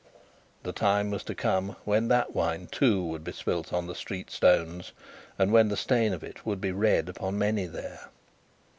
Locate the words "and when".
5.37-5.69